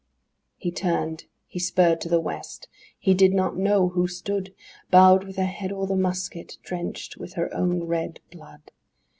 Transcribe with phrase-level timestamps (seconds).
[0.01, 2.67] VIII He turned; he spurred to the West;
[2.97, 4.51] he did not know who stood
[4.89, 8.71] Bowed, with her head o'er the musket, drenched with her own red blood!